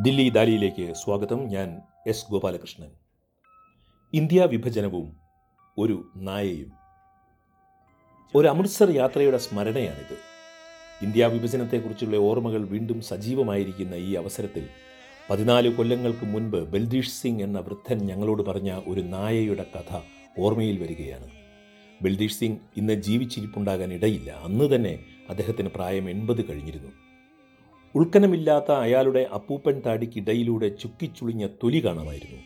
[0.00, 2.90] ദില്ലി ദാലിയിലേക്ക് സ്വാഗതം ഞാൻ S Gopalakrishnan.
[4.12, 5.16] India വിഭജനവും
[5.78, 6.72] ഒരു നായയും.
[8.34, 10.16] ഒരു അമൃത്സർ യാത്രയുടെ സ്മരണയാണിത്.
[11.02, 14.68] ഇന്ത്യ വിഭജനത്തെക്കുറിച്ചുള്ള ഓർമ്മകൾ വീണ്ടും സജീവമായിരിക്കുന്ന ഈ അവസരത്തിൽ
[15.30, 20.00] പതിനാല് കൊല്ലങ്ങൾക്ക് മുൻപ് ബൽദീഷ് സിംഗ് എന്ന വൃദ്ധൻ ഞങ്ങളോട് പറഞ്ഞ ഒരു നായയുടെ കഥ
[20.38, 21.30] ഓർമ്മയിൽ വരികയാണ്.
[22.02, 24.30] ബൽദീഷ് സിംഗ് ഇന്ന് ജീവിച്ചിരിപ്പുണ്ടാകാൻ ഇടയില്ല.
[24.30, 27.11] അന്ന് തന്നെ അദ്ദേഹത്തിന് പ്രായം എൺപത് കഴിഞ്ഞിരുന്നു.
[27.94, 32.38] ഉൾക്കനമില്ലാത്ത അയാളുടെ അപ്പൂപ്പൻ താടിക്കിടയിലൂടെ ചുക്കിച്ചുളിഞ്ഞ തൊലി കാണാമായിരുന്നു.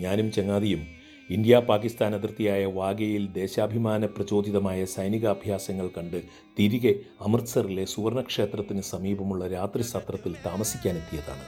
[0.00, 0.86] ഞാനും ചങ്ങാതിയും
[1.30, 6.22] ഇന്ത്യ പാകിസ്ഥാൻ അതിർത്തിയായ വാഗയിൽ ദേശാഭിമാന പ്രചോദിതമായ സൈനികാഭ്യാസങ്ങൾ കണ്ട്
[6.58, 11.46] തിരികെ അമൃത്സറിലെ സുവർണക്ഷേത്രത്തിന് സമീപമുള്ള രാത്രി സത്രത്തിൽ താമസിക്കാനെത്തിയതാണ്.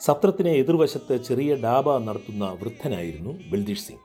[0.00, 4.00] സത്രത്തിന് എതിർവശത്ത് ചെറിയ ഡാബ നടത്തുന്ന വൃദ്ധനായിരുന്നു ബൽദീഷ് സിംഗ്.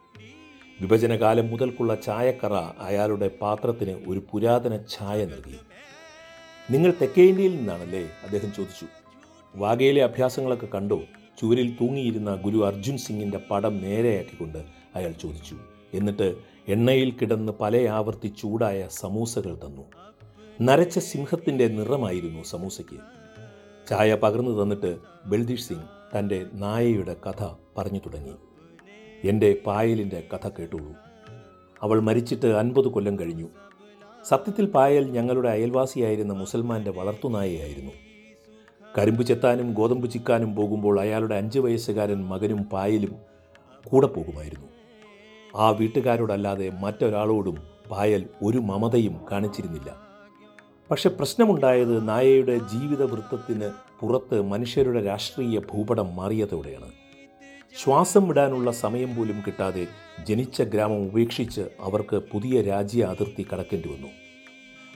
[0.81, 2.53] വിഭജനകാലം മുതൽക്കുള്ള ചായക്കറ
[2.89, 5.57] അയാളുടെ പാത്രത്തിന് ഒരു പുരാതന ഛായ നൽകി.
[6.71, 8.01] നിങ്ങൾ തെക്കേ ഇന്ത്യയിൽ നിന്നാണല്ലേ?
[8.01, 8.85] അദ്ദേഹം ചോദിച്ചു.
[9.55, 11.01] വാഗയിലെ അഭ്യാസങ്ങളൊക്കെ കണ്ടോ
[11.41, 14.57] ചുവരിൽ തൂങ്ങിയിരുന്ന ഗുരു അർജുൻ സിംഗിന്റെ പടം നേരെയാക്കിക്കൊണ്ട്
[14.95, 15.57] അയാൾ ചോദിച്ചു.
[15.93, 16.35] എന്നിട്ട്
[16.67, 19.81] എണ്ണയിൽ കിടന്ന് പല ആവർത്തി ചൂടായ സമൂസകൾ തന്നു.
[20.61, 22.99] നരച്ച സിംഹത്തിന്റെ നിറമായിരുന്നു സമൂസയ്ക്ക്.
[23.89, 27.43] ചായ പകർന്നു തന്നിട്ട് ബൽദീഷ് സിംഗ് തന്റെ നായയുടെ കഥ
[27.77, 28.33] പറഞ്ഞു തുടങ്ങി.
[29.23, 30.93] എന്റെ പായലിന്റെ കഥ കേട്ടുള്ളൂ
[31.81, 33.47] അവൾ മരിച്ചിട്ട് അൻപത് കൊല്ലം കഴിഞ്ഞു.
[34.29, 37.91] സത്യത്തിൽ പായൽ ഞങ്ങളുടെ അയൽവാസിയായിരുന്ന മുസൽമാന്റെ വളർത്തുനായയായിരുന്നു.
[38.97, 43.15] കരിമ്പ് ചെത്താനും ഗോതമ്പ് ചിക്കാനും പോകുമ്പോൾ അയാളുടെ അഞ്ച് വയസ്സുകാരൻ മകനും പായലും
[43.85, 44.67] കൂടെ പോകുമായിരുന്നു.
[45.55, 47.57] ആ വീട്ടുകാരോടല്ലാതെ മറ്റൊരാളോടും
[47.91, 49.95] പായൽ ഒരു മമതയും കാണിച്ചിരുന്നില്ല.
[50.91, 57.06] പക്ഷെ പ്രശ്നമുണ്ടായത് നായയുടെ ജീവിത വൃത്തത്തിന് പുറത്ത് മനുഷ്യരുടെ രാഷ്ട്രീയ ഭൂപടം മാറിയതോടെയാണ്.
[57.75, 59.87] ശ്വാസം വിടാനുള്ള സമയം പോലും കിട്ടാതെ
[60.27, 64.07] ജനിച്ച ഗ്രാമം ഉപേക്ഷിച്ച് അവർക്ക് പുതിയ രാജ്യ അതിർത്തി കടക്കേണ്ടി വന്നു.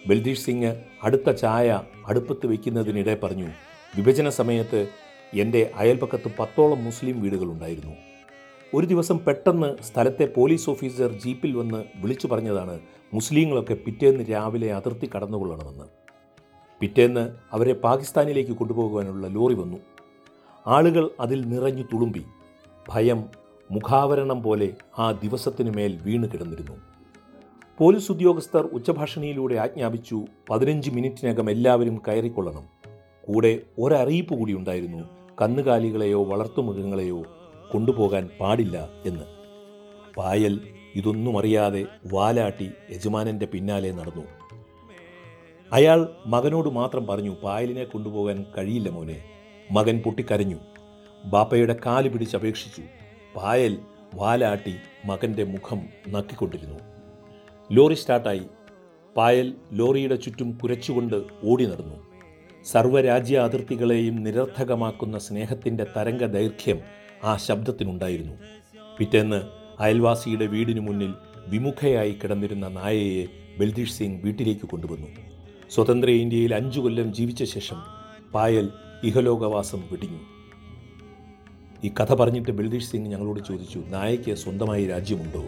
[0.07, 0.71] ബൽദീഷ് സിംഗ്
[1.03, 3.49] അടുത്ത ചായ അടുപ്പത്ത് വയ്ക്കുന്നതിനിടെ പറഞ്ഞു
[3.97, 4.87] വിഭജന സമയത്ത്
[5.33, 7.93] എന്റെ അയൽപക്കത്ത് പത്തോളം മുസ്ലിം വീടുകളുണ്ടായിരുന്നു.
[8.73, 12.79] ഒരു ദിവസം പെട്ടെന്ന് സ്ഥലത്തെ പോലീസ് ഓഫീസർ ജീപ്പിൽ വന്ന് വിളിച്ചു പറഞ്ഞതാണ്
[13.13, 15.87] മുസ്ലിങ്ങളൊക്കെ പിറ്റേന്ന് രാവിലെ അതിർത്തി കടന്നുകൊള്ളണമെന്ന്.
[16.79, 19.77] പിറ്റേന്ന് അവരെ പാകിസ്ഥാനിലേക്ക് കൊണ്ടുപോകുവാനുള്ള ലോറി വന്നു.
[20.67, 22.23] ആളുകൾ അതിൽ നിറഞ്ഞു തുളുമ്പി.
[22.89, 23.29] ഭയം
[23.71, 26.71] മുഖാവരണം പോലെ ആ ദിവസത്തിനു മേൽ വീണ് കിടന്നിരുന്നു.
[27.77, 32.63] പോലീസ് ഉദ്യോഗസ്ഥർ ഉച്ചഭാഷണിയിലൂടെ ആജ്ഞാപിച്ചു പതിനഞ്ച് മിനിറ്റിനകം എല്ലാവരും കയറിക്കൊള്ളണം.
[33.21, 35.03] കൂടെ ഒരറിയിപ്പ് കൂടി ഉണ്ടായിരുന്നു
[35.41, 37.23] കന്നുകാലികളെയോ വളർത്തുമൃഗങ്ങളെയോ
[37.71, 39.23] കൊണ്ടുപോകാൻ പാടില്ല എന്ന്.
[40.17, 40.59] പായൽ
[40.95, 44.23] ഇതൊന്നും അറിയാതെ വാലാട്ടി യജമാനന്റെ പിന്നാലെ നടന്നു.
[45.71, 49.23] അയാൾ മകനോട് മാത്രം പറഞ്ഞു പായലിനെ കൊണ്ടുപോകാൻ കഴിയില്ല മോനെ.
[49.71, 50.57] മകൻ പൊട്ടിക്കരഞ്ഞു.
[51.25, 52.81] ബാപ്പയുടെ കാൽ പിടിച്ചപേക്ഷിച്ചു
[53.35, 53.77] പായൽ
[54.13, 56.79] വാലാട്ടി മകന്റെ മുഖം നക്കിക്കൊണ്ടിരുന്നു.
[57.71, 58.41] ലോറി സ്റ്റാർട്ടായി.
[59.17, 61.95] പായൽ ലോറിയുടെ ചുറ്റും കുരച്ചുകൊണ്ട് ഓടി നടന്നു.
[62.65, 66.79] സർവരാജ്യ അതിർത്തികളെയും നിരർത്ഥകമാക്കുന്ന സ്നേഹത്തിന്റെ തരംഗ ദൈർഘ്യം
[67.23, 68.33] ആ ശബ്ദത്തിനുണ്ടായിരുന്നു.
[68.97, 69.41] പിറ്റേന്ന്
[69.79, 71.13] അയൽവാസിയുടെ വീടിനു മുന്നിൽ
[71.47, 73.27] വിമുഖയായി കിടന്നിരുന്ന നായയെ
[73.57, 75.07] ബൽദീഷ് സിംഗ് വീട്ടിലേക്ക് കൊണ്ടുവന്നു.
[75.69, 77.77] സ്വതന്ത്ര ഇന്ത്യയിൽ അഞ്ചു കൊല്ലം ജീവിച്ച ശേഷം
[78.33, 78.69] പായൽ
[79.03, 80.40] ഇഹലോകവാസം വെടിഞ്ഞു.
[81.83, 85.45] ഈ കഥ പറഞ്ഞിട്ട് ബൽദീഷ് സിംഗ് ഞങ്ങളോട് ചോദിച്ചു നായയ്ക്ക് സ്വന്തമായി രാജ്യമുണ്ടോ?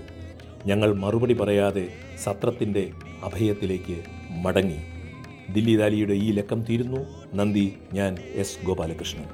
[0.65, 1.87] ഞങ്ങൾ മറുപടി പറയാതെ
[2.23, 2.91] സത്രത്തിന്റെ
[3.23, 4.77] അഭയത്തിലേക്ക് മടങ്ങി.
[5.53, 7.05] ദില്ലി ദാലിയുടെ ഈ ലക്കം തീരുന്നു.
[7.33, 9.25] നന്ദി ഞാൻ എസ് ഗോപാലകൃഷ്ണൻ.